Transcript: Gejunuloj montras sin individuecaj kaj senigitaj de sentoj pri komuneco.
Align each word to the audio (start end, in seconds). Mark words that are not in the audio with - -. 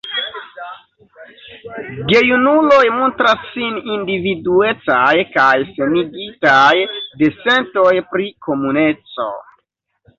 Gejunuloj 2.13 2.79
montras 2.95 3.45
sin 3.51 3.79
individuecaj 3.97 5.13
kaj 5.37 5.53
senigitaj 5.77 6.75
de 7.23 7.33
sentoj 7.45 7.97
pri 8.15 8.31
komuneco. 8.49 9.33